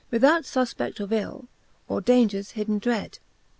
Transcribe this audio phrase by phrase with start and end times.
[0.09, 1.45] Without fufped of ill
[1.87, 3.19] or daungers hidden dred.